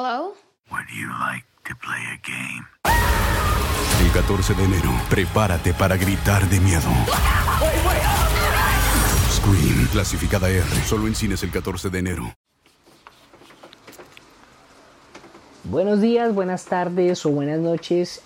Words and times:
Hello? 0.00 0.32
Would 0.70 0.86
you 0.94 1.08
like 1.08 1.44
to 1.66 1.74
play 1.74 1.98
a 2.14 2.18
game? 2.22 2.64
El 4.00 4.12
14 4.12 4.54
de 4.54 4.62
enero, 4.62 4.90
prepárate 5.10 5.74
para 5.74 5.96
gritar 5.96 6.48
de 6.48 6.60
miedo. 6.60 6.88
Scream, 9.28 9.88
clasificada 9.90 10.50
R, 10.50 10.62
solo 10.86 11.08
en 11.08 11.16
cines 11.16 11.42
el 11.42 11.50
14 11.50 11.90
de 11.90 11.98
enero. 11.98 12.32
Buenos 15.64 16.00
días, 16.00 16.32
buenas 16.32 16.66
tardes 16.66 17.26
o 17.26 17.30
buenas 17.30 17.58
noches 17.58 18.22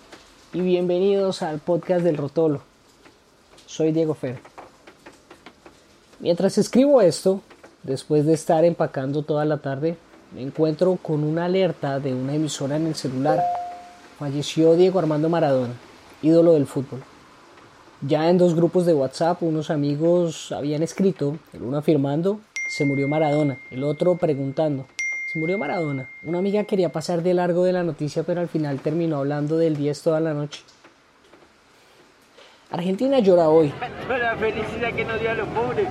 y 0.52 0.60
bienvenidos 0.60 1.40
al 1.40 1.58
podcast 1.58 2.04
del 2.04 2.18
Rotolo. 2.18 2.60
Soy 3.64 3.92
Diego 3.92 4.12
Fer. 4.12 4.40
Mientras 6.20 6.58
escribo 6.58 7.00
esto, 7.00 7.40
después 7.82 8.26
de 8.26 8.34
estar 8.34 8.62
empacando 8.66 9.22
toda 9.22 9.46
la 9.46 9.56
tarde, 9.62 9.96
me 10.34 10.42
encuentro 10.42 10.96
con 10.96 11.24
una 11.24 11.44
alerta 11.44 12.00
de 12.00 12.14
una 12.14 12.34
emisora 12.34 12.76
en 12.76 12.86
el 12.86 12.94
celular. 12.94 13.42
Falleció 14.18 14.74
Diego 14.74 14.98
Armando 14.98 15.28
Maradona, 15.28 15.74
ídolo 16.22 16.54
del 16.54 16.66
fútbol. 16.66 17.02
Ya 18.00 18.28
en 18.28 18.38
dos 18.38 18.54
grupos 18.54 18.86
de 18.86 18.94
WhatsApp 18.94 19.42
unos 19.42 19.70
amigos 19.70 20.50
habían 20.52 20.82
escrito, 20.82 21.36
el 21.52 21.62
uno 21.62 21.78
afirmando, 21.78 22.40
se 22.68 22.84
murió 22.84 23.08
Maradona, 23.08 23.58
el 23.70 23.84
otro 23.84 24.16
preguntando, 24.16 24.86
se 25.26 25.38
murió 25.38 25.58
Maradona. 25.58 26.08
Una 26.22 26.38
amiga 26.38 26.64
quería 26.64 26.90
pasar 26.90 27.22
de 27.22 27.34
largo 27.34 27.64
de 27.64 27.72
la 27.72 27.82
noticia, 27.82 28.22
pero 28.22 28.40
al 28.40 28.48
final 28.48 28.80
terminó 28.80 29.18
hablando 29.18 29.56
del 29.56 29.76
10 29.76 30.02
toda 30.02 30.20
la 30.20 30.34
noche. 30.34 30.62
Argentina 32.70 33.18
llora 33.18 33.50
hoy. 33.50 33.72
la 34.08 34.36
felicidad 34.36 34.94
que 34.94 35.04
nos 35.04 35.20
dio 35.20 35.30
a 35.30 35.34
los 35.34 35.48
pobres. 35.48 35.88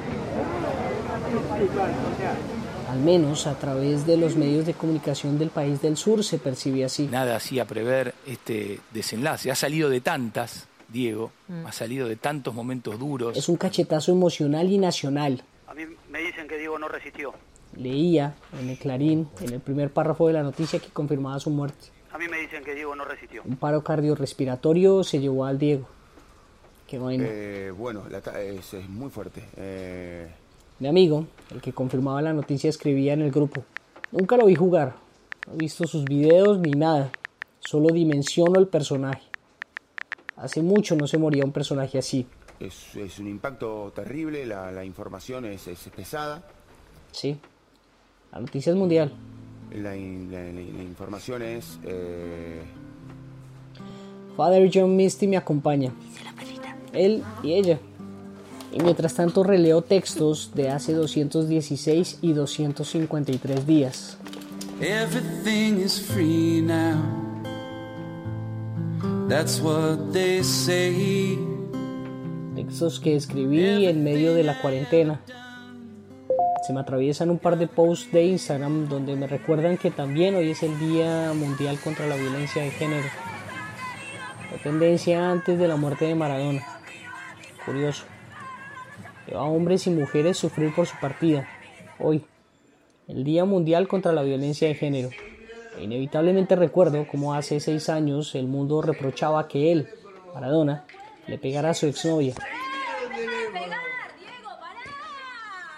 Al 2.91 2.99
menos 2.99 3.47
a 3.47 3.57
través 3.57 4.05
de 4.05 4.17
los 4.17 4.35
medios 4.35 4.65
de 4.65 4.73
comunicación 4.73 5.39
del 5.39 5.49
país 5.49 5.81
del 5.81 5.95
sur 5.95 6.25
se 6.25 6.37
percibe 6.37 6.83
así. 6.83 7.07
Nada 7.07 7.37
hacía 7.37 7.63
prever 7.63 8.13
este 8.27 8.81
desenlace. 8.91 9.49
Ha 9.49 9.55
salido 9.55 9.89
de 9.89 10.01
tantas, 10.01 10.67
Diego, 10.89 11.31
ha 11.65 11.71
salido 11.71 12.09
de 12.09 12.17
tantos 12.17 12.53
momentos 12.53 12.99
duros. 12.99 13.37
Es 13.37 13.47
un 13.47 13.55
cachetazo 13.55 14.11
emocional 14.11 14.69
y 14.69 14.77
nacional. 14.77 15.41
A 15.67 15.73
mí 15.73 15.83
me 16.09 16.19
dicen 16.19 16.49
que 16.49 16.57
Diego 16.57 16.77
no 16.77 16.89
resistió. 16.89 17.33
Leía 17.77 18.35
en 18.59 18.69
el 18.69 18.77
Clarín, 18.77 19.29
en 19.39 19.53
el 19.53 19.61
primer 19.61 19.91
párrafo 19.91 20.27
de 20.27 20.33
la 20.33 20.43
noticia 20.43 20.77
que 20.79 20.89
confirmaba 20.89 21.39
su 21.39 21.49
muerte. 21.49 21.87
A 22.11 22.17
mí 22.17 22.27
me 22.27 22.39
dicen 22.39 22.61
que 22.61 22.75
Diego 22.75 22.93
no 22.93 23.05
resistió. 23.05 23.41
Un 23.45 23.55
paro 23.55 23.85
cardiorrespiratorio 23.85 25.05
se 25.05 25.21
llevó 25.21 25.45
al 25.45 25.57
Diego. 25.57 25.87
Qué 26.87 26.99
vaina. 26.99 27.23
Eh, 27.25 27.71
bueno, 27.71 28.03
la 28.09 28.19
es 28.41 28.73
muy 28.89 29.09
fuerte. 29.09 29.45
Eh, 29.55 30.29
Mi 30.81 30.87
amigo, 30.87 31.25
el 31.51 31.61
que 31.61 31.71
confirmaba 31.73 32.21
la 32.21 32.33
noticia, 32.33 32.69
escribía 32.69 33.13
en 33.13 33.21
el 33.21 33.31
grupo. 33.31 33.63
Nunca 34.11 34.35
lo 34.35 34.47
vi 34.47 34.55
jugar. 34.55 34.95
No 35.47 35.53
he 35.53 35.57
visto 35.57 35.85
sus 35.87 36.07
videos 36.07 36.57
ni 36.59 36.75
nada. 36.75 37.09
Solo 37.59 37.91
dimensiono 37.91 38.57
el 38.57 38.67
personaje. 38.67 39.21
Hace 40.35 40.61
mucho 40.63 40.95
no 40.95 41.05
se 41.07 41.17
moría 41.19 41.45
un 41.45 41.51
personaje 41.51 41.99
así. 41.99 42.25
es, 42.59 42.95
es 42.95 43.19
un 43.19 43.27
impacto 43.27 43.91
terrible, 43.95 44.45
la, 44.45 44.71
la 44.71 44.83
información 44.83 45.45
es, 45.45 45.67
es 45.67 45.79
pesada, 45.95 46.43
Sí. 47.11 47.37
La 48.31 48.39
noticia 48.39 48.71
es 48.71 48.77
mundial. 48.77 49.11
la, 49.75 49.95
in- 49.95 50.31
la- 50.31 50.43
la- 50.45 50.51
la 50.77 50.83
información 50.83 51.41
es... 51.41 51.77
eh, 51.83 52.61
Father 54.37 54.69
John 54.73 54.95
Misty 54.95 55.27
me 55.27 55.37
acompaña. 55.37 55.91
Él 56.93 57.23
y 57.43 57.53
ella. 57.53 57.79
Y 58.71 58.81
mientras 58.81 59.13
tanto 59.13 59.43
releo 59.43 59.81
textos 59.81 60.51
de 60.55 60.69
hace 60.69 60.93
216 60.93 62.19
y 62.21 62.33
253 62.33 63.67
días. 63.67 64.17
Everything 64.81 65.79
is 65.79 66.01
free 66.01 66.61
now. 66.61 67.21
That's 69.27 69.61
what 69.61 70.11
they 70.11 70.43
say. 70.43 71.37
Textos 72.55 72.99
que 72.99 73.15
escribí 73.15 73.85
en 73.85 74.03
medio 74.03 74.33
de 74.33 74.43
la 74.43 74.59
cuarentena. 74.61 75.21
Se 76.65 76.73
me 76.73 76.79
atraviesan 76.79 77.29
un 77.29 77.39
par 77.39 77.57
de 77.57 77.67
posts 77.67 78.11
de 78.11 78.25
Instagram 78.25 78.87
donde 78.87 79.15
me 79.15 79.27
recuerdan 79.27 79.77
que 79.77 79.89
también 79.89 80.35
hoy 80.35 80.51
es 80.51 80.63
el 80.63 80.77
Día 80.79 81.33
Mundial 81.33 81.79
contra 81.83 82.07
la 82.07 82.15
Violencia 82.15 82.61
de 82.61 82.71
Género. 82.71 83.07
La 84.51 84.57
tendencia 84.61 85.31
antes 85.31 85.57
de 85.57 85.67
la 85.67 85.75
muerte 85.75 86.05
de 86.05 86.15
Maradona. 86.15 86.63
Curioso. 87.65 88.03
A 89.33 89.43
hombres 89.43 89.87
y 89.87 89.91
mujeres 89.91 90.37
sufrir 90.37 90.75
por 90.75 90.87
su 90.87 90.99
partida. 90.99 91.47
Hoy, 91.99 92.25
el 93.07 93.23
Día 93.23 93.45
Mundial 93.45 93.87
contra 93.87 94.11
la 94.11 94.23
Violencia 94.23 94.67
de 94.67 94.75
Género. 94.75 95.09
Inevitablemente 95.79 96.57
recuerdo 96.57 97.07
cómo 97.09 97.33
hace 97.33 97.61
seis 97.61 97.87
años 97.87 98.35
el 98.35 98.47
mundo 98.47 98.81
reprochaba 98.81 99.47
que 99.47 99.71
él, 99.71 99.87
Maradona, 100.33 100.85
le 101.27 101.37
pegara 101.37 101.69
a 101.69 101.73
su 101.73 101.87
exnovia. 101.87 102.35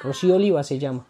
Rocío 0.01 0.35
Oliva 0.35 0.63
se 0.63 0.79
llama. 0.79 1.05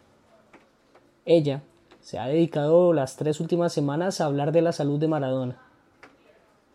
Ella 1.24 1.62
se 2.02 2.18
ha 2.18 2.26
dedicado 2.26 2.92
las 2.92 3.16
tres 3.16 3.40
últimas 3.40 3.72
semanas 3.72 4.20
a 4.20 4.26
hablar 4.26 4.52
de 4.52 4.60
la 4.60 4.72
salud 4.72 5.00
de 5.00 5.08
Maradona. 5.08 5.62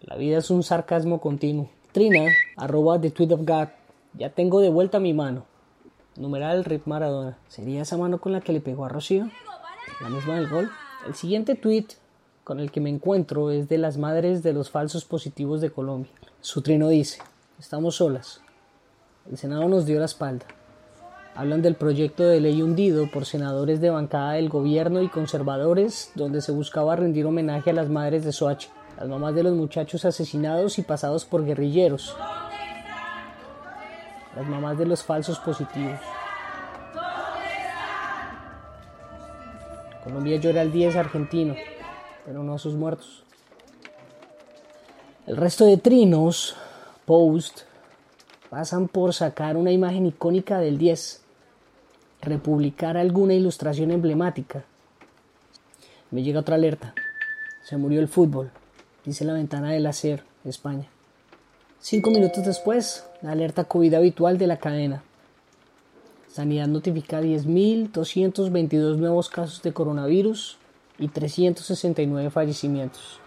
La 0.01 0.15
vida 0.15 0.39
es 0.39 0.49
un 0.49 0.63
sarcasmo 0.63 1.21
continuo. 1.21 1.69
Trina, 1.91 2.25
arroba 2.57 2.99
the 2.99 3.11
tweet 3.11 3.31
of 3.31 3.41
God. 3.41 3.67
Ya 4.15 4.31
tengo 4.31 4.61
de 4.61 4.69
vuelta 4.69 4.99
mi 4.99 5.13
mano. 5.13 5.48
Numeral 6.19 6.65
Rip 6.65 6.85
Maradona. 6.85 7.37
¿Sería 7.47 7.81
esa 7.81 7.95
mano 7.95 8.19
con 8.19 8.33
la 8.33 8.41
que 8.41 8.51
le 8.51 8.59
pegó 8.59 8.83
a 8.83 8.89
Rocío? 8.89 9.29
La 10.01 10.09
misma 10.09 10.35
del 10.35 10.49
gol. 10.49 10.69
El 11.07 11.15
siguiente 11.15 11.55
tweet 11.55 11.85
con 12.43 12.59
el 12.59 12.71
que 12.71 12.81
me 12.81 12.89
encuentro 12.89 13.51
es 13.51 13.69
de 13.69 13.77
las 13.77 13.97
madres 13.97 14.43
de 14.43 14.51
los 14.51 14.69
falsos 14.69 15.05
positivos 15.05 15.61
de 15.61 15.71
Colombia. 15.71 16.11
Su 16.41 16.61
trino 16.61 16.89
dice, 16.89 17.21
estamos 17.57 17.95
solas. 17.95 18.41
El 19.31 19.37
Senado 19.37 19.69
nos 19.69 19.85
dio 19.85 19.97
la 19.97 20.05
espalda. 20.05 20.45
Hablan 21.35 21.61
del 21.61 21.75
proyecto 21.75 22.23
de 22.23 22.41
ley 22.41 22.61
hundido 22.61 23.09
por 23.09 23.25
senadores 23.25 23.79
de 23.79 23.89
bancada 23.89 24.33
del 24.33 24.49
gobierno 24.49 25.01
y 25.01 25.07
conservadores 25.07 26.11
donde 26.15 26.41
se 26.41 26.51
buscaba 26.51 26.97
rendir 26.97 27.25
homenaje 27.27 27.69
a 27.69 27.73
las 27.73 27.87
madres 27.87 28.25
de 28.25 28.33
Soacha, 28.33 28.69
las 28.97 29.07
mamás 29.07 29.35
de 29.35 29.43
los 29.43 29.53
muchachos 29.53 30.03
asesinados 30.03 30.79
y 30.79 30.81
pasados 30.81 31.23
por 31.23 31.45
guerrilleros, 31.45 32.17
las 34.35 34.47
mamás 34.47 34.77
de 34.77 34.85
los 34.85 35.03
falsos 35.03 35.39
positivos. 35.39 35.99
Colombia 40.03 40.37
llora 40.37 40.61
el 40.61 40.71
10 40.71 40.95
argentino, 40.95 41.55
pero 42.25 42.43
no 42.43 42.53
a 42.53 42.59
sus 42.59 42.75
muertos. 42.75 43.23
El 45.27 45.37
resto 45.37 45.65
de 45.65 45.77
trinos, 45.77 46.55
post, 47.05 47.61
pasan 48.49 48.87
por 48.87 49.13
sacar 49.13 49.57
una 49.57 49.71
imagen 49.71 50.05
icónica 50.07 50.59
del 50.59 50.77
10, 50.77 51.21
republicar 52.21 52.97
alguna 52.97 53.33
ilustración 53.33 53.91
emblemática. 53.91 54.63
Me 56.11 56.23
llega 56.23 56.39
otra 56.39 56.55
alerta. 56.55 56.95
Se 57.63 57.77
murió 57.77 57.99
el 57.99 58.07
fútbol, 58.07 58.49
dice 59.05 59.25
la 59.25 59.33
ventana 59.33 59.71
del 59.71 59.85
hacer, 59.85 60.23
España. 60.43 60.89
Cinco 61.81 62.11
minutos 62.11 62.43
después, 62.43 63.07
la 63.21 63.31
alerta 63.31 63.63
COVID 63.63 63.93
habitual 63.93 64.37
de 64.37 64.47
la 64.47 64.57
cadena. 64.57 65.01
Sanidad 66.27 66.67
notifica 66.67 67.21
10.222 67.21 68.97
nuevos 68.97 69.29
casos 69.29 69.61
de 69.61 69.71
coronavirus 69.71 70.57
y 70.97 71.07
369 71.07 72.31
fallecimientos. 72.31 73.21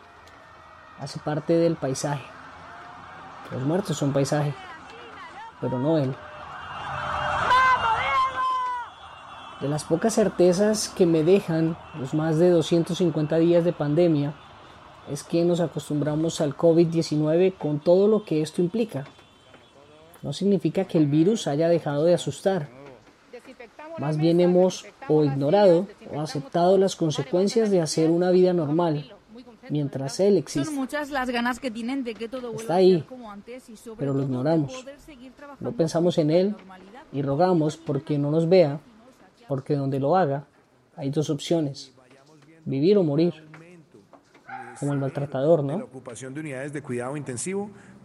Hace 1.00 1.18
parte 1.18 1.54
del 1.54 1.76
paisaje. 1.76 2.24
Los 3.50 3.62
muertos 3.62 3.96
son 3.96 4.12
paisaje, 4.12 4.52
pero 5.62 5.78
no 5.78 5.96
él. 5.96 6.14
De 9.62 9.69
las 9.69 9.84
pocas 9.84 10.12
certezas 10.12 10.90
que 10.90 11.06
me 11.06 11.24
dejan 11.24 11.74
los 11.98 12.12
más 12.12 12.38
de 12.38 12.50
250 12.50 13.38
días 13.38 13.64
de 13.64 13.72
pandemia 13.72 14.34
es 15.10 15.22
que 15.22 15.44
nos 15.44 15.60
acostumbramos 15.60 16.40
al 16.40 16.56
COVID-19 16.56 17.54
con 17.58 17.81
todo 17.81 18.08
lo 18.08 18.25
que 18.25 18.43
esto 18.43 18.62
implica. 18.62 19.04
No 20.22 20.32
significa 20.32 20.84
que 20.84 20.99
el 20.99 21.06
virus 21.06 21.46
haya 21.46 21.69
dejado 21.69 22.04
de 22.04 22.14
asustar. 22.14 22.69
Más 23.99 24.16
bien 24.16 24.40
hemos 24.40 24.87
o 25.08 25.25
ignorado 25.25 25.88
o 26.14 26.20
aceptado 26.20 26.78
las 26.78 26.96
consecuencias 26.96 27.70
de 27.70 27.81
hacer 27.81 28.10
una 28.10 28.31
vida 28.31 28.52
normal 28.52 29.12
mientras 29.69 30.20
él 30.20 30.37
existe. 30.37 30.66
Son 30.66 30.75
muchas 30.75 31.10
las 31.10 31.31
ganas 31.31 31.58
que 31.60 31.70
tienen 31.70 32.05
de 32.05 32.14
que 32.14 32.28
todo 32.28 32.52
Está 32.52 32.76
ahí, 32.76 32.98
ser 32.98 33.06
como 33.06 33.31
antes 33.31 33.69
y 33.69 33.76
sobre 33.76 33.98
pero 33.98 34.14
lo 34.14 34.22
ignoramos. 34.22 34.84
No 35.60 35.72
pensamos 35.72 36.19
en 36.19 36.31
él 36.31 36.55
y 37.12 37.22
rogamos 37.22 37.76
porque 37.76 38.19
no 38.19 38.31
nos 38.31 38.48
vea, 38.48 38.81
porque 39.48 39.76
donde 39.76 40.00
lo 40.00 40.16
haga 40.16 40.44
hay 40.96 41.10
dos 41.10 41.31
opciones, 41.31 41.93
vivir 42.64 42.98
o 42.98 43.02
morir, 43.02 43.32
como 44.78 44.92
el 44.92 44.98
maltratador, 44.98 45.62
¿no? 45.64 45.86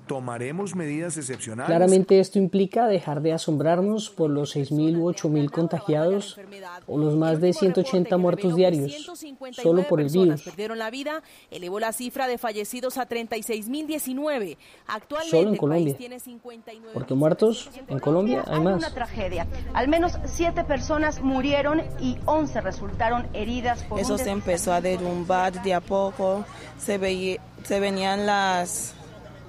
Tomaremos 0.07 0.75
medidas 0.75 1.17
excepcionales. 1.17 1.67
Claramente 1.67 2.19
esto 2.19 2.39
implica 2.39 2.87
dejar 2.87 3.21
de 3.21 3.33
asombrarnos 3.33 4.09
por 4.09 4.29
los 4.29 4.55
6.000 4.55 4.97
u 4.97 5.11
8.000 5.11 5.51
contagiados 5.51 6.39
o 6.87 6.97
los 6.97 7.15
más 7.15 7.41
de 7.41 7.53
180 7.53 8.17
muertos 8.17 8.55
diarios 8.55 9.05
solo 9.51 9.83
por 9.87 10.01
el 10.01 10.09
virus. 10.09 10.41
perdieron 10.43 10.79
la 10.79 10.89
vida, 10.89 11.21
elevó 11.51 11.79
la 11.79 11.91
cifra 11.91 12.27
de 12.27 12.37
fallecidos 12.37 12.97
a 12.97 13.07
36.019. 13.07 14.57
Actualmente 14.87 15.37
Solo 15.37 15.49
en 15.49 15.57
Colombia. 15.57 15.85
país 15.85 15.97
tiene 15.97 16.19
59 16.19 16.91
Porque 16.93 17.13
muertos 17.13 17.69
en 17.87 17.99
Colombia 17.99 18.43
hay 18.47 18.59
más. 18.61 18.77
una 18.77 18.93
tragedia. 18.93 19.47
Al 19.73 19.87
menos 19.87 20.17
siete 20.25 20.63
personas 20.63 21.21
murieron 21.21 21.81
y 21.99 22.17
11 22.25 22.61
resultaron 22.61 23.27
heridas 23.33 23.83
por 23.83 23.99
Eso 23.99 24.17
se 24.17 24.29
empezó 24.29 24.73
a 24.73 24.81
derrumbar 24.81 25.61
de 25.63 25.73
a 25.73 25.81
poco, 25.81 26.45
se, 26.77 26.97
veía, 26.97 27.41
se 27.63 27.79
venían 27.79 28.25
las, 28.25 28.93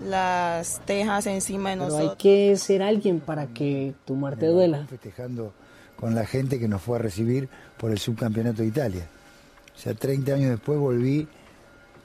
las 0.05 0.81
tejas 0.85 1.27
encima 1.27 1.71
de 1.71 1.77
Pero 1.77 1.87
hay 1.87 1.91
nosotros. 1.93 2.17
que 2.23 2.57
ser 2.57 2.83
alguien 2.83 3.21
para 3.21 3.47
que 3.49 3.95
tu 4.05 4.15
muerte 4.15 4.47
duela. 4.47 4.87
festejando 4.89 5.53
con 5.97 6.15
la 6.15 6.25
gente 6.25 6.59
que 6.59 6.69
nos 6.69 6.81
fue 6.83 6.97
a 6.99 7.01
recibir 7.03 7.49
por 7.77 7.91
el 7.91 7.99
subcampeonato 7.99 8.63
de 8.63 8.69
Italia. 8.69 9.09
O 9.77 9.79
sea, 9.81 9.95
30 9.95 10.33
años 10.35 10.51
después 10.51 10.79
volví 10.79 11.27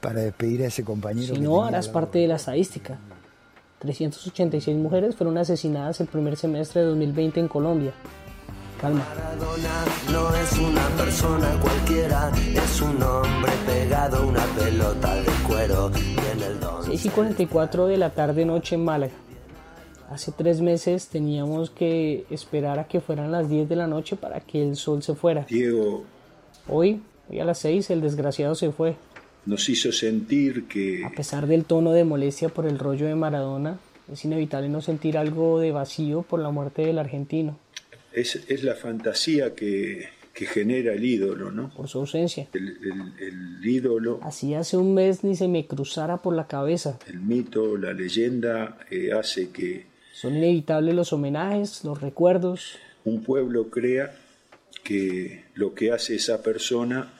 para 0.01 0.21
despedir 0.21 0.63
a 0.63 0.67
ese 0.67 0.83
compañero. 0.83 1.33
Si 1.35 1.39
que 1.41 1.45
no, 1.47 1.63
harás 1.63 1.87
parte 1.89 2.19
de 2.19 2.27
la 2.27 2.35
estadística. 2.35 2.97
386 3.79 4.77
mujeres 4.77 5.15
fueron 5.15 5.37
asesinadas 5.37 5.99
el 5.99 6.07
primer 6.07 6.37
semestre 6.37 6.81
de 6.81 6.87
2020 6.87 7.39
en 7.39 7.47
Colombia. 7.47 7.91
Calma. 8.79 9.05
Maradona 9.09 9.85
no 10.11 10.35
es 10.35 10.51
una 10.57 10.87
persona 10.97 11.47
cualquiera, 11.61 12.31
es 12.35 12.81
un 12.81 13.01
hombre 13.01 13.51
pegado 13.65 14.17
a 14.17 14.25
una 14.25 14.43
pelota 14.57 15.15
de 15.15 15.31
cuero. 15.47 15.91
Tiene 16.83 16.95
el 16.95 17.01
don. 17.01 17.01
6 17.01 17.05
y 17.05 17.09
44 17.09 17.87
de 17.87 17.97
la 17.97 18.09
tarde 18.11 18.45
noche 18.45 18.75
en 18.75 18.85
Málaga. 18.85 19.13
Hace 20.09 20.31
tres 20.31 20.61
meses 20.61 21.07
teníamos 21.07 21.69
que 21.69 22.25
esperar 22.29 22.79
a 22.79 22.87
que 22.87 23.01
fueran 23.01 23.31
las 23.31 23.49
10 23.49 23.67
de 23.69 23.75
la 23.75 23.87
noche 23.87 24.15
para 24.15 24.39
que 24.41 24.61
el 24.61 24.75
sol 24.75 25.01
se 25.01 25.15
fuera. 25.15 25.45
Diego 25.49 26.05
Hoy, 26.67 27.01
hoy 27.29 27.39
a 27.39 27.45
las 27.45 27.57
6, 27.59 27.89
el 27.89 28.01
desgraciado 28.01 28.55
se 28.55 28.71
fue. 28.71 28.95
nos 29.45 29.67
hizo 29.69 29.91
sentir 29.91 30.67
que 30.67 31.03
A 31.03 31.09
pesar 31.09 31.47
del 31.47 31.65
tono 31.65 31.91
de 31.91 32.03
molestia 32.03 32.49
por 32.49 32.65
el 32.65 32.79
rollo 32.79 33.07
de 33.07 33.15
Maradona, 33.15 33.79
es 34.11 34.23
inevitable 34.23 34.69
no 34.69 34.81
sentir 34.81 35.17
algo 35.17 35.59
de 35.59 35.71
vacío 35.71 36.21
por 36.21 36.39
la 36.39 36.51
muerte 36.51 36.85
del 36.85 36.99
argentino, 36.99 37.57
es, 38.13 38.35
es 38.47 38.63
la 38.63 38.75
fantasía 38.75 39.55
que, 39.55 40.07
que 40.33 40.45
genera 40.47 40.93
el 40.93 41.05
ídolo, 41.05 41.51
¿no? 41.51 41.69
por 41.69 41.87
su 41.87 41.99
ausencia. 41.99 42.47
El, 42.53 42.69
el- 42.69 43.13
el 43.61 43.65
ídolo, 43.69 44.19
Así 44.23 44.53
hace 44.55 44.77
un 44.77 44.93
mes 44.95 45.23
ni 45.23 45.35
se 45.35 45.47
me 45.47 45.67
cruzara 45.67 46.17
por 46.17 46.35
la 46.35 46.47
cabeza. 46.47 46.97
el 47.07 47.19
mito, 47.19 47.77
la 47.77 47.93
leyenda 47.93 48.77
eh, 48.89 49.11
hace 49.13 49.49
que 49.51 49.85
Son 50.13 50.35
inevitables 50.35 50.95
los 50.95 51.13
homenajes, 51.13 51.83
los 51.83 52.01
recuerdos. 52.01 52.77
un 53.05 53.21
pueblo 53.23 53.69
crea 53.69 54.15
que 54.83 55.45
lo 55.55 55.73
que 55.75 55.91
hace 55.91 56.15
esa 56.15 56.41
persona 56.41 57.13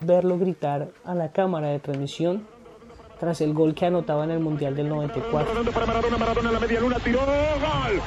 Verlo 0.00 0.38
gritar 0.38 0.90
a 1.04 1.14
la 1.14 1.32
cámara 1.32 1.68
de 1.68 1.80
transmisión 1.80 2.46
tras 3.18 3.40
el 3.40 3.52
gol 3.52 3.74
que 3.74 3.86
anotaba 3.86 4.24
en 4.24 4.30
el 4.30 4.38
Mundial 4.38 4.76
del 4.76 4.88
94. 4.88 5.72
para 5.72 5.86
Maradona, 5.86 6.18
Maradona 6.18 6.48
en 6.48 6.54
la 6.54 6.60
media 6.60 6.80
luna, 6.80 6.96
tiró, 7.00 7.20
gol. 7.20 8.00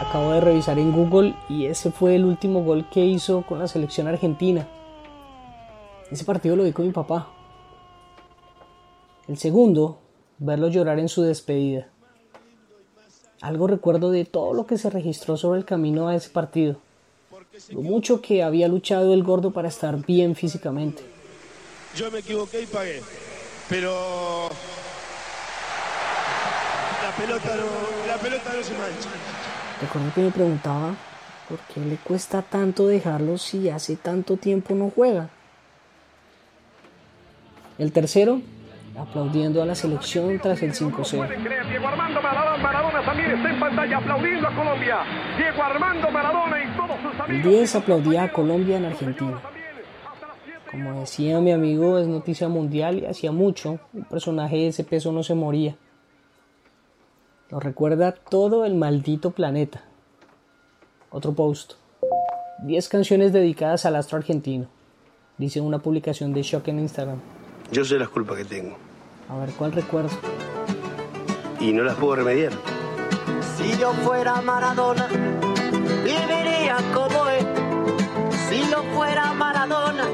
Acabo 0.00 0.32
de 0.32 0.40
revisar 0.40 0.78
en 0.78 0.92
Google 0.92 1.34
y 1.48 1.66
ese 1.66 1.90
fue 1.90 2.14
el 2.14 2.24
último 2.24 2.62
gol 2.62 2.88
que 2.90 3.04
hizo 3.04 3.42
con 3.42 3.58
la 3.58 3.68
selección 3.68 4.08
argentina. 4.08 4.66
Ese 6.10 6.24
partido 6.24 6.56
lo 6.56 6.64
vi 6.64 6.72
con 6.72 6.86
mi 6.86 6.92
papá. 6.92 7.28
El 9.28 9.36
segundo, 9.36 9.98
verlo 10.38 10.68
llorar 10.68 10.98
en 10.98 11.08
su 11.08 11.22
despedida. 11.22 11.88
Algo 13.42 13.66
recuerdo 13.66 14.10
de 14.10 14.24
todo 14.24 14.54
lo 14.54 14.66
que 14.66 14.78
se 14.78 14.88
registró 14.88 15.36
sobre 15.36 15.58
el 15.58 15.66
camino 15.66 16.08
a 16.08 16.14
ese 16.14 16.30
partido. 16.30 16.78
Lo 17.70 17.82
mucho 17.82 18.20
que 18.20 18.42
había 18.42 18.68
luchado 18.68 19.14
el 19.14 19.22
gordo 19.22 19.50
para 19.50 19.68
estar 19.68 20.04
bien 20.04 20.34
físicamente. 20.34 21.02
Yo 21.94 22.10
me 22.10 22.18
equivoqué 22.18 22.62
y 22.62 22.66
pagué. 22.66 23.02
Pero 23.68 24.48
la 27.02 27.16
pelota 27.16 27.56
no, 27.56 28.06
la 28.06 28.16
pelota 28.18 28.52
no 28.54 28.62
se 28.62 28.72
mancha. 28.72 29.08
Recuerdo 29.80 30.14
que 30.14 30.20
me 30.20 30.30
preguntaba 30.30 30.96
por 31.48 31.58
qué 31.60 31.80
le 31.80 31.96
cuesta 31.96 32.42
tanto 32.42 32.86
dejarlo 32.86 33.38
si 33.38 33.70
hace 33.70 33.96
tanto 33.96 34.36
tiempo 34.36 34.74
no 34.74 34.90
juega. 34.94 35.30
El 37.78 37.92
tercero, 37.92 38.40
aplaudiendo 38.98 39.62
a 39.62 39.66
la 39.66 39.74
selección 39.74 40.38
tras 40.38 40.62
el 40.62 40.72
5-0. 40.72 41.68
Diego 41.68 41.88
Armando 41.88 42.22
Maradona, 42.22 42.62
Maradona 42.62 43.04
también 43.04 43.30
está 43.30 43.50
en 43.50 43.60
pantalla 43.60 43.98
aplaudiendo 43.98 44.48
a 44.48 44.54
Colombia. 44.54 44.98
Diego 45.36 45.62
Armando 45.62 46.10
Maradona 46.10 46.64
y 46.64 46.76
todos 46.76 47.00
sus 47.00 47.14
El 47.14 47.36
amigos. 47.36 47.52
10 47.52 47.76
aplaudía 47.76 48.22
a 48.24 48.32
Colombia 48.32 48.76
en 48.76 48.84
Argentina. 48.86 49.40
Como 50.70 51.00
decía 51.00 51.40
mi 51.40 51.52
amigo, 51.52 51.98
es 51.98 52.08
noticia 52.08 52.48
mundial 52.48 52.98
y 52.98 53.06
hacía 53.06 53.32
mucho 53.32 53.78
un 53.92 54.04
personaje 54.04 54.56
de 54.56 54.68
ese 54.68 54.84
peso 54.84 55.12
no 55.12 55.22
se 55.22 55.34
moría. 55.34 55.76
Lo 57.50 57.60
recuerda 57.60 58.12
todo 58.12 58.64
el 58.64 58.74
maldito 58.74 59.30
planeta. 59.30 59.84
Otro 61.10 61.32
post. 61.32 61.74
10 62.64 62.88
canciones 62.88 63.32
dedicadas 63.32 63.86
al 63.86 63.96
astro 63.96 64.18
argentino. 64.18 64.66
Dice 65.38 65.60
una 65.60 65.78
publicación 65.78 66.32
de 66.32 66.42
Shock 66.42 66.68
en 66.68 66.80
Instagram. 66.80 67.20
Yo 67.70 67.84
sé 67.84 67.98
las 67.98 68.08
culpas 68.08 68.36
que 68.38 68.44
tengo 68.44 68.76
A 69.28 69.36
ver 69.38 69.50
cuál 69.50 69.72
recuerdo. 69.72 70.10
y 71.60 71.72
no 71.72 71.82
las 71.84 71.94
puedo 71.96 72.16
remediar. 72.16 72.52
Si 73.56 73.76
yo 73.78 73.92
fuera 73.92 74.40
Maradona, 74.42 75.06
viviría 76.04 76.76
como 76.94 77.26
él. 77.28 77.46
Si 78.48 78.60
no 78.70 78.82
fuera 78.94 79.32
Maradona, 79.32 80.04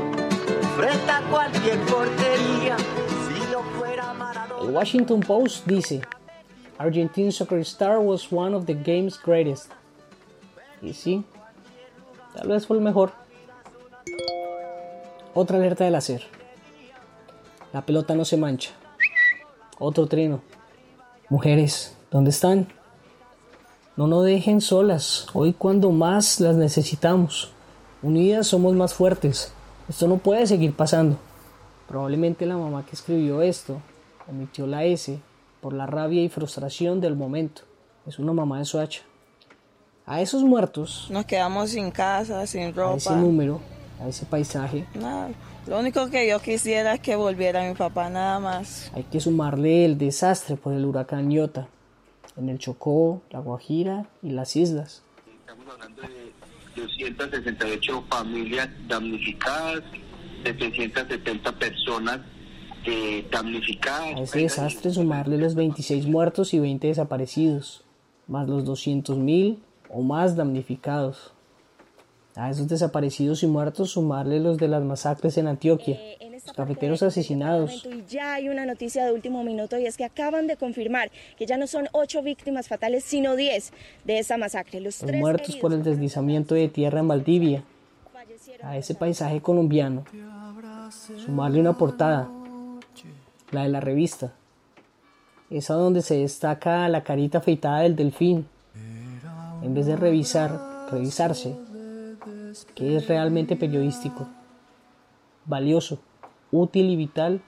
frente 0.77 1.11
a 1.11 1.21
cualquier 1.31 1.79
portería. 1.81 2.77
Si 2.79 3.53
no 3.53 3.63
fuera 3.79 4.15
Maradona. 4.15 4.65
El 4.65 4.71
Washington 4.75 5.21
Post 5.21 5.67
dice, 5.67 6.01
Argentine 6.79 7.31
soccer 7.33 7.59
star 7.61 7.99
was 7.99 8.29
one 8.33 8.55
of 8.55 8.65
the 8.67 8.75
game's 8.75 9.19
greatest. 9.23 9.71
Y 10.81 10.95
sí, 10.95 11.25
tal 12.35 12.49
vez 12.49 12.67
fue 12.67 12.77
el 12.79 12.83
mejor. 12.83 13.13
Otra 15.35 15.59
alerta 15.59 15.85
del 15.85 15.95
hacer. 15.97 16.23
La 17.73 17.85
pelota 17.85 18.15
no 18.15 18.25
se 18.25 18.37
mancha. 18.37 18.71
Otro 19.79 20.07
trino. 20.07 20.41
Mujeres, 21.29 21.97
¿dónde 22.11 22.31
están? 22.31 22.69
No 23.97 24.07
nos 24.07 24.25
dejen 24.25 24.61
solas, 24.61 25.27
hoy 25.35 25.53
cuando 25.53 25.91
más 25.91 26.41
las 26.41 26.57
necesitamos. 26.57 27.53
Unidas 28.03 28.47
somos 28.47 28.75
más 28.75 28.95
fuertes. 28.95 29.53
Esto 29.89 30.09
no 30.09 30.19
puede 30.19 30.47
seguir 30.47 30.75
pasando. 30.75 31.17
Probablemente 31.89 32.47
la 32.47 32.57
mamá 32.57 32.85
que 32.87 32.93
escribió 32.93 33.43
esto 33.43 33.81
omitió 34.29 34.67
la 34.67 34.85
S 34.85 35.19
por 35.61 35.73
la 35.73 35.87
rabia 35.87 36.23
y 36.23 36.29
frustración 36.29 37.01
del 37.01 37.17
momento. 37.17 37.63
Es 38.07 38.19
una 38.19 38.33
mamá 38.33 38.59
de 38.59 38.65
Soacha. 38.65 39.03
A 40.07 40.21
esos 40.21 40.43
muertos, 40.43 41.07
Nos 41.11 41.27
quedamos 41.27 41.71
sin 41.71 41.91
casa, 41.91 42.45
sin 42.47 42.69
a 42.69 42.71
ropa. 42.73 42.97
ese 42.97 43.15
número, 43.17 43.61
a 44.03 44.09
ese 44.09 44.27
paisaje, 44.27 44.85
Nada. 44.95 45.31
Lo 45.67 45.79
único 45.79 46.11
que 46.11 46.29
yo 46.29 46.41
quisiera 46.41 46.95
es 46.95 47.01
que 47.01 47.15
volviera 47.15 47.69
mi 47.69 47.75
papá, 47.75 48.11
nada 48.11 48.41
más. 48.41 48.91
hay 48.95 49.05
que 49.05 49.21
sumarle 49.21 49.85
el 49.85 49.97
desastre 49.97 50.57
por 50.57 50.73
el 50.73 50.85
huracán 50.85 51.31
Iota 51.31 51.69
en 52.37 52.49
el 52.49 52.59
Chocó, 52.59 53.23
la 53.31 53.39
Guajira 53.39 54.07
y 54.23 54.31
las 54.31 54.57
islas. 54.57 55.03
268 56.75 58.05
familias 58.09 58.69
damnificadas, 58.89 59.83
770 60.45 61.53
personas 61.59 62.21
eh, 62.85 63.27
damnificadas. 63.31 64.17
A 64.17 64.21
ese 64.21 64.39
desastre 64.41 64.91
sumarle 64.91 65.39
los 65.39 65.55
26 65.55 66.07
muertos 66.07 66.55
y 66.55 66.59
20 66.59 66.89
desaparecidos, 66.89 67.85
más 68.27 68.49
los 68.49 68.65
200.000 68.65 69.59
o 69.91 70.03
más 70.03 70.35
damnificados. 70.35 71.33
A 72.35 72.51
esos 72.51 72.67
desaparecidos 72.69 73.43
y 73.43 73.47
muertos 73.47 73.91
sumarle 73.91 74.41
los 74.41 74.57
de 74.57 74.69
las 74.69 74.83
masacres 74.83 75.37
en 75.37 75.49
Antioquia, 75.49 75.99
los 76.31 76.55
cafeteros 76.55 77.03
asesinados, 77.03 77.85
Y 77.85 78.05
ya 78.09 78.35
hay 78.35 78.49
una 78.49 78.65
noticia 78.65 79.05
de 79.05 79.13
último 79.13 79.45
minuto 79.45 79.79
y 79.79 79.87
es 79.87 79.99
que 79.99 80.05
acaban 80.05 80.47
de 80.47 80.57
confirmar 80.57 81.11
que 81.37 81.45
ya 81.45 81.59
no 81.59 81.67
son 81.67 81.89
ocho 81.93 82.23
víctimas 82.23 82.69
fatales, 82.69 83.05
sino 83.05 83.37
diez 83.37 83.73
de 84.05 84.19
esa 84.19 84.39
masacre. 84.39 84.81
Los 84.81 84.93
los 85.01 85.09
tres 85.09 85.21
muertos 85.21 85.57
por 85.57 85.73
el 85.73 85.83
deslizamiento 85.83 86.55
de 86.55 86.69
tierra 86.69 87.01
en 87.01 87.09
Valdivia, 87.09 87.65
a 88.63 88.77
ese 88.77 88.95
paisaje 88.95 89.41
colombiano, 89.41 90.05
sumarle 91.17 91.61
una 91.61 91.77
portada, 91.77 92.29
la 93.51 93.63
de 93.63 93.69
la 93.69 93.81
revista, 93.81 94.33
esa 95.51 95.75
donde 95.75 96.03
se 96.03 96.17
destaca 96.17 96.89
la 96.89 97.05
carita 97.05 97.39
afeitada 97.39 97.81
del 97.81 97.97
delfín, 97.97 98.47
en 99.63 99.75
vez 99.75 99.87
de 99.87 99.97
revisar, 99.97 100.89
revisarse, 100.91 101.55
que 102.75 102.97
es 102.97 103.09
realmente 103.09 103.57
periodístico, 103.57 104.29
valioso, 105.47 105.99
útil 106.51 106.91
y 106.91 106.97
vital 106.97 107.41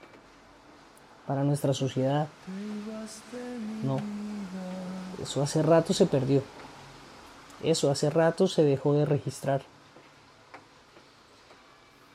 para 1.27 1.43
nuestra 1.43 1.73
sociedad. 1.73 2.27
No, 3.83 3.99
eso 5.21 5.41
hace 5.41 5.61
rato 5.61 5.93
se 5.93 6.05
perdió. 6.05 6.41
Eso 7.63 7.89
hace 7.89 8.09
rato 8.09 8.47
se 8.47 8.63
dejó 8.63 8.93
de 8.93 9.05
registrar. 9.05 9.61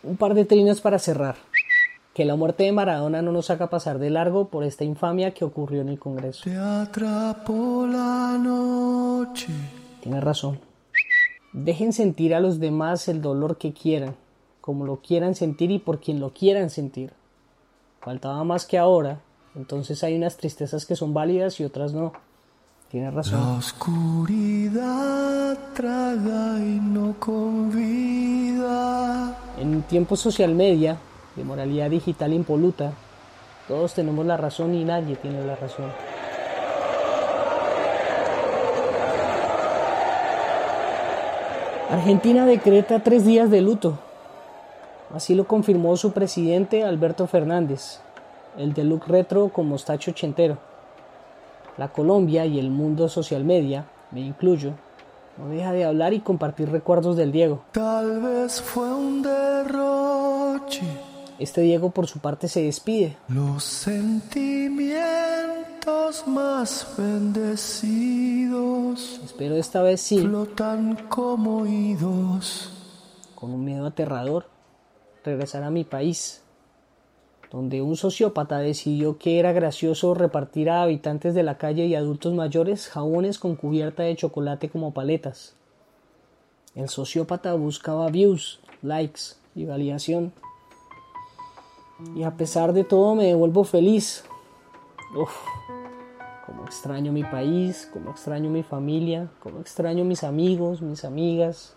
Un 0.02 0.16
par 0.16 0.34
de 0.34 0.44
trinos 0.44 0.80
para 0.80 0.98
cerrar. 0.98 1.36
Que 2.14 2.24
la 2.24 2.36
muerte 2.36 2.64
de 2.64 2.72
Maradona 2.72 3.22
no 3.22 3.32
nos 3.32 3.50
haga 3.50 3.70
pasar 3.70 3.98
de 3.98 4.10
largo 4.10 4.48
por 4.48 4.64
esta 4.64 4.84
infamia 4.84 5.32
que 5.32 5.44
ocurrió 5.44 5.80
en 5.80 5.88
el 5.88 5.98
Congreso. 5.98 6.44
Te 6.44 6.56
atrapó 6.56 7.86
la 7.86 8.36
noche. 8.38 9.48
Tiene 10.02 10.20
razón. 10.20 10.69
Dejen 11.52 11.92
sentir 11.92 12.32
a 12.34 12.40
los 12.40 12.60
demás 12.60 13.08
el 13.08 13.20
dolor 13.22 13.58
que 13.58 13.72
quieran, 13.72 14.14
como 14.60 14.84
lo 14.86 14.96
quieran 14.96 15.34
sentir 15.34 15.70
y 15.72 15.78
por 15.80 15.98
quien 16.00 16.20
lo 16.20 16.32
quieran 16.32 16.70
sentir. 16.70 17.12
Faltaba 18.00 18.44
más 18.44 18.66
que 18.66 18.78
ahora, 18.78 19.18
entonces 19.56 20.02
hay 20.04 20.16
unas 20.16 20.36
tristezas 20.36 20.86
que 20.86 20.94
son 20.96 21.12
válidas 21.12 21.58
y 21.60 21.64
otras 21.64 21.92
no. 21.92 22.12
Tiene 22.88 23.06
La 23.06 23.12
razón. 23.12 23.40
oscuridad 23.58 25.56
traga 25.74 26.58
y 26.58 26.80
no 26.80 27.14
convida. 27.20 29.36
En 29.58 29.82
tiempos 29.82 30.20
social 30.20 30.54
media, 30.54 30.96
de 31.36 31.44
moralidad 31.44 31.90
digital 31.90 32.32
impoluta, 32.32 32.92
todos 33.68 33.94
tenemos 33.94 34.24
la 34.26 34.36
razón 34.36 34.74
y 34.74 34.84
nadie 34.84 35.14
tiene 35.16 35.44
la 35.44 35.54
razón. 35.56 35.86
Argentina 41.90 42.46
decreta 42.46 43.02
tres 43.02 43.26
días 43.26 43.50
de 43.50 43.62
luto. 43.62 43.98
Así 45.12 45.34
lo 45.34 45.48
confirmó 45.48 45.96
su 45.96 46.12
presidente 46.12 46.84
Alberto 46.84 47.26
Fernández, 47.26 47.98
el 48.56 48.74
de 48.74 48.84
look 48.84 49.08
retro 49.08 49.48
con 49.48 49.68
mostacho 49.68 50.12
ochentero. 50.12 50.58
La 51.76 51.88
Colombia 51.88 52.46
y 52.46 52.60
el 52.60 52.70
mundo 52.70 53.08
social 53.08 53.44
media, 53.44 53.86
me 54.12 54.20
incluyo, 54.20 54.74
no 55.36 55.48
deja 55.48 55.72
de 55.72 55.84
hablar 55.84 56.12
y 56.12 56.20
compartir 56.20 56.70
recuerdos 56.70 57.16
del 57.16 57.32
Diego. 57.32 57.64
Tal 57.72 58.20
vez 58.20 58.62
fue 58.62 58.94
un 58.94 59.22
derroche. 59.22 60.84
Este 61.40 61.62
Diego 61.62 61.90
por 61.90 62.06
su 62.06 62.20
parte 62.20 62.46
se 62.46 62.62
despide. 62.62 63.16
Los 63.26 63.64
sentimientos 63.64 66.24
más 66.28 66.86
bendecidos 66.96 69.19
Espero 69.40 69.56
esta 69.56 69.80
vez 69.80 70.02
sí, 70.02 70.18
flotan 70.18 70.96
como 71.08 71.62
oídos. 71.62 72.70
con 73.34 73.52
un 73.52 73.64
miedo 73.64 73.86
aterrador, 73.86 74.44
regresar 75.24 75.62
a 75.62 75.70
mi 75.70 75.82
país, 75.82 76.42
donde 77.50 77.80
un 77.80 77.96
sociópata 77.96 78.58
decidió 78.58 79.16
que 79.16 79.38
era 79.38 79.54
gracioso 79.54 80.12
repartir 80.12 80.68
a 80.68 80.82
habitantes 80.82 81.32
de 81.32 81.42
la 81.42 81.56
calle 81.56 81.86
y 81.86 81.94
adultos 81.94 82.34
mayores 82.34 82.90
jabones 82.90 83.38
con 83.38 83.56
cubierta 83.56 84.02
de 84.02 84.14
chocolate 84.14 84.68
como 84.68 84.92
paletas. 84.92 85.54
El 86.74 86.90
sociópata 86.90 87.54
buscaba 87.54 88.10
views, 88.10 88.60
likes 88.82 89.36
y 89.54 89.64
validación. 89.64 90.34
Y 92.14 92.24
a 92.24 92.36
pesar 92.36 92.74
de 92.74 92.84
todo 92.84 93.14
me 93.14 93.24
devuelvo 93.24 93.64
feliz. 93.64 94.22
Uf, 95.18 95.34
como 96.50 96.64
extraño 96.64 97.12
mi 97.12 97.22
país, 97.22 97.88
como 97.92 98.10
extraño 98.10 98.50
mi 98.50 98.64
familia, 98.64 99.30
como 99.38 99.60
extraño 99.60 100.04
mis 100.04 100.24
amigos, 100.24 100.82
mis 100.82 101.04
amigas. 101.04 101.74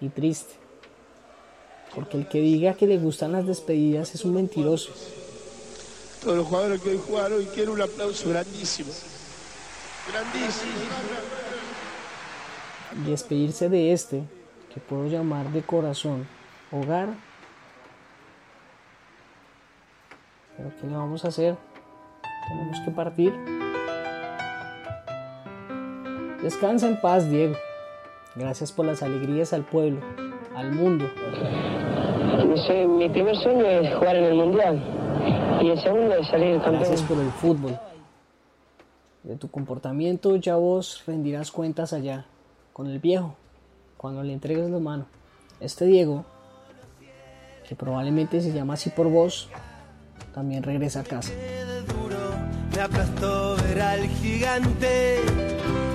Y 0.00 0.08
triste. 0.08 0.54
Porque 1.94 2.16
el 2.16 2.26
que 2.26 2.40
diga 2.40 2.72
que 2.72 2.86
le 2.86 2.96
gustan 2.96 3.32
las 3.32 3.46
despedidas 3.46 4.14
es 4.14 4.24
un 4.24 4.32
mentiroso. 4.32 4.90
Todos 6.22 6.38
los 6.38 6.46
jugadores 6.46 6.80
que 6.80 6.90
hoy 6.92 7.00
jugaron 7.06 7.42
y 7.42 7.44
quiero 7.44 7.74
un 7.74 7.82
aplauso 7.82 8.30
grandísimo. 8.30 8.90
Grandísimo. 10.10 10.72
Y 13.02 13.10
despedirse 13.10 13.68
de 13.68 13.92
este, 13.92 14.24
que 14.72 14.80
puedo 14.80 15.08
llamar 15.08 15.52
de 15.52 15.62
corazón, 15.62 16.26
hogar. 16.72 17.10
Pero 20.56 20.72
¿qué 20.80 20.86
le 20.86 20.96
vamos 20.96 21.22
a 21.26 21.28
hacer? 21.28 21.58
Tenemos 22.48 22.80
que 22.80 22.90
partir. 22.90 23.63
Descansa 26.44 26.86
en 26.86 27.00
paz, 27.00 27.30
Diego. 27.30 27.54
Gracias 28.34 28.70
por 28.70 28.84
las 28.84 29.02
alegrías 29.02 29.54
al 29.54 29.64
pueblo, 29.64 30.02
al 30.54 30.72
mundo. 30.72 31.06
Mi 32.98 33.08
primer 33.08 33.34
sueño 33.36 33.64
es 33.64 33.94
jugar 33.94 34.16
en 34.16 34.24
el 34.24 34.34
Mundial 34.34 35.58
y 35.62 35.70
el 35.70 35.80
segundo 35.80 36.14
es 36.16 36.28
salir 36.28 36.56
campeón. 36.56 36.80
Gracias 36.80 37.00
por 37.00 37.18
el 37.18 37.30
fútbol. 37.30 37.80
De 39.22 39.36
tu 39.36 39.50
comportamiento 39.50 40.36
ya 40.36 40.56
vos 40.56 41.02
rendirás 41.06 41.50
cuentas 41.50 41.94
allá, 41.94 42.26
con 42.74 42.88
el 42.88 42.98
viejo, 42.98 43.36
cuando 43.96 44.22
le 44.22 44.34
entregues 44.34 44.68
la 44.68 44.80
mano. 44.80 45.06
Este 45.60 45.86
Diego, 45.86 46.26
que 47.66 47.74
probablemente 47.74 48.42
se 48.42 48.52
llama 48.52 48.74
así 48.74 48.90
por 48.90 49.08
vos, 49.08 49.48
también 50.34 50.62
regresa 50.62 51.00
a 51.00 51.04
casa. 51.04 51.32
Me 52.76 52.82
aplastó 52.82 53.56
ver 53.56 53.80
al 53.80 54.06
gigante. 54.08 55.53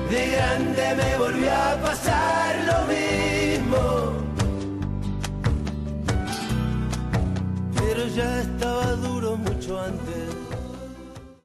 De 0.10 0.32
grande 0.32 0.96
me 0.96 1.18
volvió 1.18 1.52
a 1.52 1.76
pasar 1.84 2.56
lo 2.66 2.80
mismo. 2.94 3.80
Pero 7.76 8.08
ya 8.08 8.42
estaba 8.42 8.92
duro 8.94 9.38
mucho 9.38 9.80
antes. 9.80 10.19